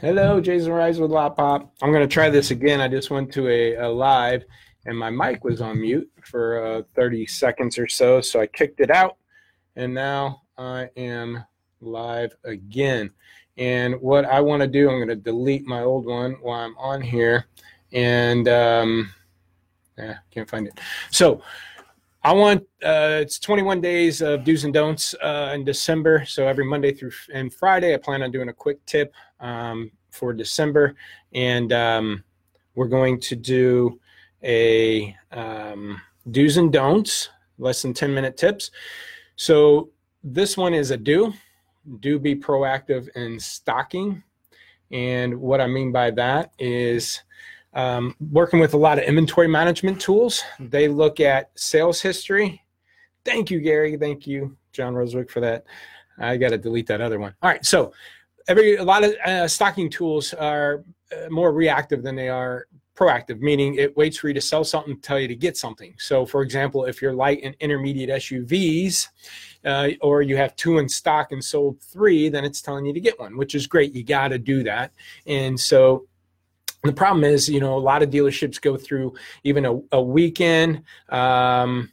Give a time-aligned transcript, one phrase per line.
[0.00, 1.74] Hello, Jason Rice with Lot Pop.
[1.82, 2.80] I'm going to try this again.
[2.80, 4.44] I just went to a, a live
[4.86, 8.20] and my mic was on mute for uh, 30 seconds or so.
[8.20, 9.16] So I kicked it out
[9.74, 11.44] and now I am
[11.80, 13.10] live again.
[13.56, 16.78] And what I want to do, I'm going to delete my old one while I'm
[16.78, 17.46] on here.
[17.92, 19.12] And um,
[19.98, 20.78] yeah, can't find it.
[21.10, 21.42] So
[22.24, 26.24] I want uh, it's 21 days of do's and don'ts uh, in December.
[26.26, 30.32] So every Monday through and Friday, I plan on doing a quick tip um, for
[30.32, 30.96] December,
[31.32, 32.24] and um,
[32.74, 34.00] we're going to do
[34.42, 36.00] a um,
[36.32, 38.72] do's and don'ts, less than 10 minute tips.
[39.36, 39.90] So
[40.24, 41.32] this one is a do.
[42.00, 44.24] Do be proactive in stocking,
[44.90, 47.22] and what I mean by that is
[47.74, 50.42] um, working with a lot of inventory management tools.
[50.58, 52.62] They look at sales history.
[53.24, 53.96] Thank you, Gary.
[53.96, 55.64] Thank you, John Rosewick, for that.
[56.18, 57.34] I got to delete that other one.
[57.42, 57.64] All right.
[57.64, 57.92] So,
[58.48, 63.40] every a lot of uh, stocking tools are uh, more reactive than they are proactive,
[63.40, 65.94] meaning it waits for you to sell something to tell you to get something.
[65.98, 69.06] So, for example, if you're light and intermediate SUVs,
[69.64, 73.00] uh, or you have two in stock and sold three, then it's telling you to
[73.00, 73.94] get one, which is great.
[73.94, 74.92] You got to do that.
[75.26, 76.06] And so
[76.84, 80.82] the problem is, you know, a lot of dealerships go through even a, a weekend,
[81.08, 81.92] um,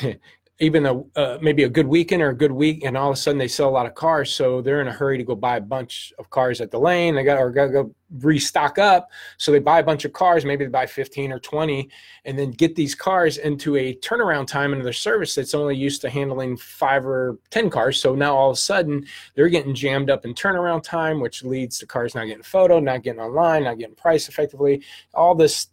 [0.58, 3.16] even a uh, maybe a good weekend or a good week, and all of a
[3.16, 5.58] sudden they sell a lot of cars, so they're in a hurry to go buy
[5.58, 7.14] a bunch of cars at the lane.
[7.14, 10.44] They got or got to go restock up, so they buy a bunch of cars.
[10.46, 11.90] Maybe they buy fifteen or twenty,
[12.24, 16.00] and then get these cars into a turnaround time into their service that's only used
[16.00, 18.00] to handling five or ten cars.
[18.00, 19.04] So now all of a sudden
[19.34, 23.02] they're getting jammed up in turnaround time, which leads to cars not getting photo, not
[23.02, 24.82] getting online, not getting priced effectively.
[25.12, 25.66] All this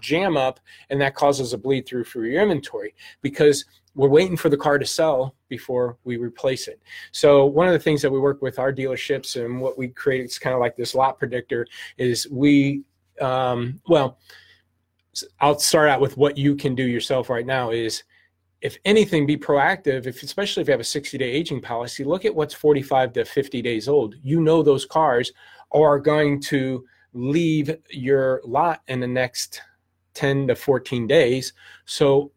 [0.00, 0.60] jam up,
[0.90, 4.78] and that causes a bleed through for your inventory because we're waiting for the car
[4.78, 6.80] to sell before we replace it.
[7.10, 10.24] So one of the things that we work with our dealerships and what we create
[10.24, 12.82] is kind of like this lot predictor is we
[13.20, 14.18] um, well
[15.40, 18.04] I'll start out with what you can do yourself right now is
[18.60, 22.24] if anything be proactive if especially if you have a 60 day aging policy look
[22.24, 25.32] at what's 45 to 50 days old you know those cars
[25.72, 29.62] are going to leave your lot in the next
[30.18, 31.52] 10 to 14 days
[31.84, 32.32] so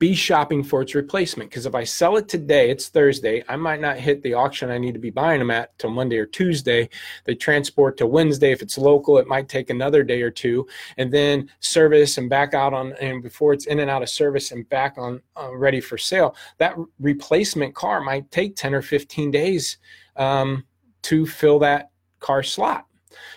[0.00, 1.50] be shopping for its replacement.
[1.50, 4.78] Because if I sell it today, it's Thursday, I might not hit the auction I
[4.78, 6.88] need to be buying them at till Monday or Tuesday.
[7.26, 8.50] They transport to Wednesday.
[8.50, 12.54] If it's local, it might take another day or two, and then service and back
[12.54, 15.82] out on, and before it's in and out of service and back on uh, ready
[15.82, 19.76] for sale, that replacement car might take 10 or 15 days
[20.16, 20.64] um,
[21.02, 21.90] to fill that
[22.20, 22.86] car slot.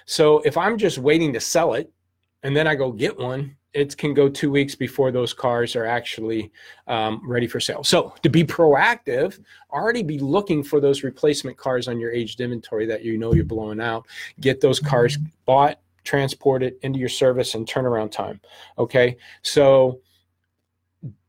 [0.06, 1.92] So if I'm just waiting to sell it
[2.42, 5.86] and then I go get one, it can go two weeks before those cars are
[5.86, 6.52] actually
[6.88, 7.84] um, ready for sale.
[7.84, 9.40] So to be proactive,
[9.72, 13.46] already be looking for those replacement cars on your aged inventory that you know you're
[13.46, 14.06] blowing out.
[14.40, 18.40] Get those cars bought, transported into your service and turnaround time.
[18.78, 20.00] Okay, so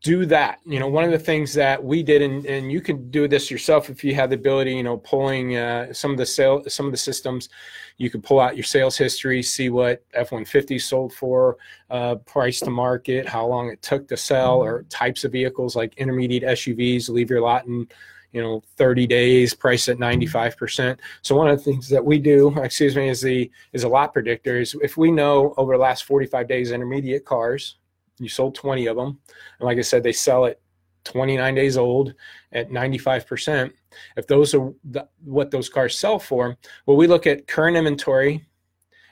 [0.05, 0.59] do that.
[0.67, 3.49] You know, one of the things that we did, and, and you can do this
[3.49, 6.85] yourself if you have the ability, you know, pulling uh, some of the sale, some
[6.85, 7.49] of the systems,
[7.97, 11.57] you can pull out your sales history, see what F-150 sold for,
[11.89, 15.95] uh, price to market, how long it took to sell, or types of vehicles like
[15.97, 17.87] intermediate SUVs, leave your lot in,
[18.31, 20.99] you know, 30 days, price at 95%.
[21.23, 24.13] So one of the things that we do, excuse me, is the is a lot
[24.13, 27.77] predictor is if we know over the last 45 days intermediate cars,
[28.19, 29.19] you sold 20 of them.
[29.59, 30.61] And like I said, they sell it
[31.03, 32.13] 29 days old
[32.51, 33.71] at 95%.
[34.17, 38.45] If those are the, what those cars sell for, well, we look at current inventory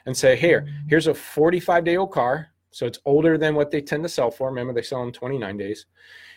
[0.06, 2.48] and say, here, here's a 45 day old car.
[2.70, 4.48] So it's older than what they tend to sell for.
[4.48, 5.86] Remember, they sell in 29 days.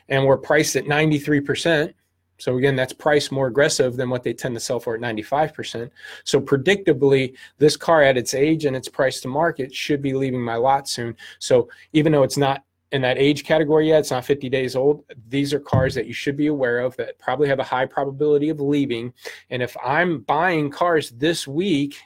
[0.09, 1.94] And we're priced at 93%.
[2.38, 5.90] So again, that's priced more aggressive than what they tend to sell for at 95%.
[6.24, 10.42] So predictably, this car at its age and its price to market should be leaving
[10.42, 11.16] my lot soon.
[11.40, 15.03] So even though it's not in that age category yet, it's not 50 days old.
[15.30, 18.50] These are cars that you should be aware of that probably have a high probability
[18.50, 19.14] of leaving.
[19.50, 21.98] And if I'm buying cars this week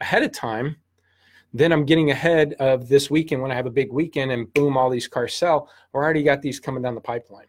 [0.00, 0.76] ahead of time,
[1.54, 4.76] then I'm getting ahead of this weekend when I have a big weekend and boom,
[4.76, 5.70] all these cars sell.
[5.92, 7.46] We already got these coming down the pipeline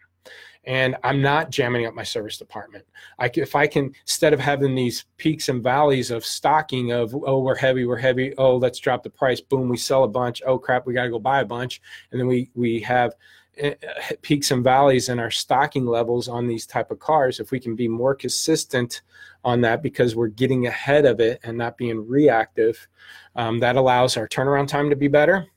[0.67, 2.85] and I'm not jamming up my service department.
[3.17, 7.39] I if I can instead of having these peaks and valleys of stocking of oh
[7.39, 10.59] we're heavy we're heavy oh let's drop the price boom we sell a bunch oh
[10.59, 11.81] crap we got to go buy a bunch
[12.11, 13.13] and then we we have
[13.57, 17.51] eh, eh, peaks and valleys in our stocking levels on these type of cars if
[17.51, 19.03] we can be more consistent
[19.45, 22.89] on that because we're getting ahead of it and not being reactive
[23.37, 25.47] um, that allows our turnaround time to be better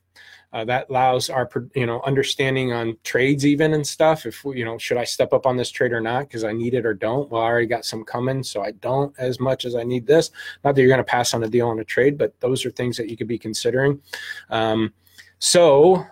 [0.53, 4.27] Uh, that allows our you know understanding on trades even and stuff.
[4.27, 6.75] If you know should I step up on this trade or not because I need
[6.75, 7.31] it or don't.
[7.31, 10.31] Well, I already got some coming, so I don't as much as I need this.
[10.65, 12.71] Not that you're going to pass on a deal on a trade, but those are
[12.71, 14.01] things that you could be considering.
[14.51, 14.93] Um,
[15.39, 16.05] so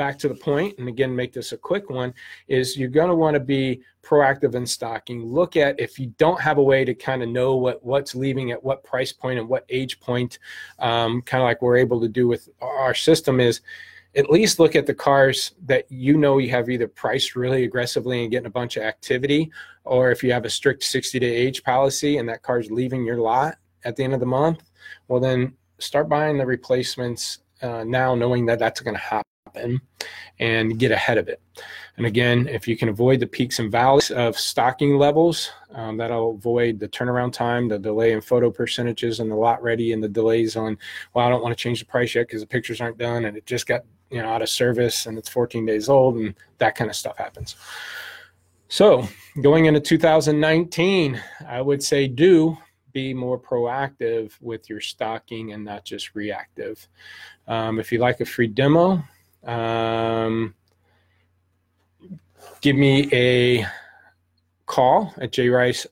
[0.00, 2.14] back to the point, and again, make this a quick one,
[2.48, 5.22] is you're going to want to be proactive in stocking.
[5.22, 8.50] Look at if you don't have a way to kind of know what what's leaving
[8.50, 10.38] at what price point and what age point,
[10.78, 13.60] um, kind of like we're able to do with our system is
[14.16, 18.22] at least look at the cars that you know you have either priced really aggressively
[18.22, 19.52] and getting a bunch of activity,
[19.84, 23.18] or if you have a strict 60 day age policy and that car's leaving your
[23.18, 24.62] lot at the end of the month,
[25.08, 29.24] well, then start buying the replacements uh, now, knowing that that's going to happen
[29.54, 29.80] happen
[30.38, 31.40] and get ahead of it.
[31.96, 36.32] And again, if you can avoid the peaks and valleys of stocking levels, um, that'll
[36.32, 40.08] avoid the turnaround time, the delay in photo percentages, and the lot ready, and the
[40.08, 40.78] delays on,
[41.12, 43.36] well, I don't want to change the price yet because the pictures aren't done and
[43.36, 46.74] it just got you know out of service and it's 14 days old, and that
[46.74, 47.56] kind of stuff happens.
[48.68, 49.06] So
[49.42, 52.56] going into 2019, I would say do
[52.92, 56.88] be more proactive with your stocking and not just reactive.
[57.46, 59.02] Um, if you like a free demo,
[59.44, 60.54] um,
[62.60, 63.66] give me a
[64.66, 65.86] call at jrice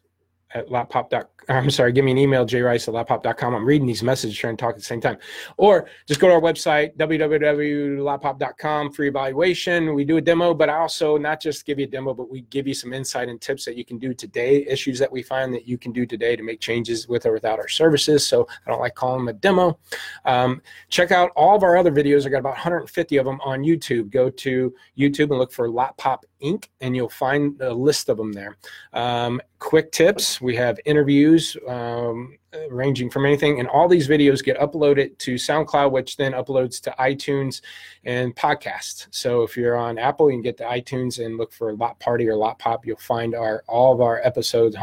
[0.52, 3.54] at lotpop.com I'm sorry, give me an email, jrice at lotpop.com.
[3.54, 5.16] I'm reading these messages, trying to talk at the same time.
[5.56, 9.94] Or just go to our website, www.lotpop.com, free evaluation.
[9.94, 12.42] We do a demo, but I also not just give you a demo, but we
[12.42, 15.54] give you some insight and tips that you can do today, issues that we find
[15.54, 18.26] that you can do today to make changes with or without our services.
[18.26, 19.78] So I don't like calling them a demo.
[20.26, 20.60] Um,
[20.90, 22.26] check out all of our other videos.
[22.26, 24.10] I got about 150 of them on YouTube.
[24.10, 28.16] Go to YouTube and look for Lot Pop Inc., and you'll find a list of
[28.16, 28.56] them there.
[28.92, 32.38] Um, quick tips we have interviews um,
[32.70, 36.94] ranging from anything and all these videos get uploaded to soundcloud which then uploads to
[37.00, 37.60] itunes
[38.04, 41.74] and podcasts so if you're on apple you can get to itunes and look for
[41.74, 44.76] lot party or lot pop you'll find our all of our episodes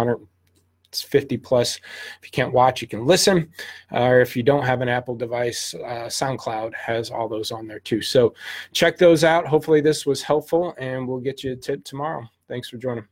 [1.04, 1.78] 150 plus.
[1.78, 3.50] If you can't watch you can listen
[3.92, 7.80] or if you don't have an apple device uh, soundcloud has all those on there
[7.80, 8.02] too.
[8.02, 8.34] So
[8.74, 9.48] check those out.
[9.48, 12.28] Hopefully this was helpful and we'll get you a tip tomorrow.
[12.48, 13.06] Thanks for joining